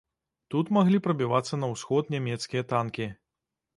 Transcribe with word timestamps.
Тут 0.53 0.71
маглі 0.77 1.01
прабівацца 1.09 1.59
на 1.65 1.69
ўсход 1.75 2.03
нямецкія 2.15 2.67
танкі. 2.73 3.11